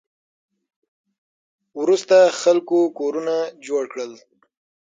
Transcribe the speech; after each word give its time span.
وروسته 1.81 2.17
خلکو 2.41 2.77
کورونه 2.99 3.35
جوړ 3.67 3.83
کړل 3.91 4.11